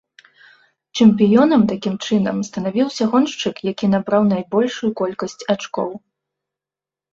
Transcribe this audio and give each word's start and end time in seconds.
Чэмпіёнам, 1.03 1.61
такім 1.71 1.95
чынам, 2.05 2.39
станавіўся 2.49 3.03
гоншчык, 3.13 3.55
які 3.71 3.85
набраў 3.95 4.21
найбольшую 4.33 4.91
колькасць 5.05 5.41
ачкоў. 5.59 5.89